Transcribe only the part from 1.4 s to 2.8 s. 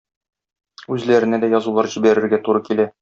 дә язулар җибәрергә туры